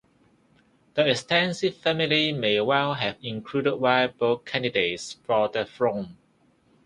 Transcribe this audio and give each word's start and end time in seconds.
The 0.95 1.07
extensive 1.11 1.77
family 1.77 2.31
may 2.33 2.59
well 2.61 2.95
have 2.95 3.17
included 3.21 3.75
viable 3.77 4.39
candidates 4.39 5.13
for 5.23 5.47
the 5.47 5.63
throne. 5.63 6.17